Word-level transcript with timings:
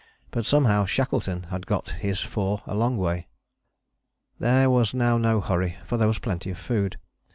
But 0.31 0.47
somehow 0.47 0.85
Shackleton 0.85 1.43
had 1.51 1.67
got 1.67 1.91
his 2.01 2.21
four 2.21 2.63
a 2.65 2.73
long 2.73 2.97
way. 2.97 3.27
There 4.39 4.67
was 4.67 4.95
now 4.95 5.19
no 5.19 5.39
hurry, 5.41 5.77
for 5.85 5.95
there 5.97 6.07
was 6.07 6.17
plenty 6.17 6.49
of 6.49 6.57
food. 6.57 6.97